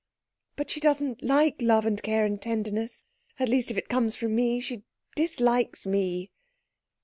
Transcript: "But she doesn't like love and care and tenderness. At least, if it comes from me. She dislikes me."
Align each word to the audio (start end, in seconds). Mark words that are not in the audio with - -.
"But 0.55 0.71
she 0.71 0.79
doesn't 0.79 1.23
like 1.23 1.61
love 1.61 1.85
and 1.85 2.01
care 2.01 2.25
and 2.25 2.41
tenderness. 2.41 3.05
At 3.37 3.49
least, 3.49 3.69
if 3.69 3.77
it 3.77 3.87
comes 3.87 4.15
from 4.15 4.33
me. 4.33 4.59
She 4.59 4.83
dislikes 5.15 5.85
me." 5.85 6.31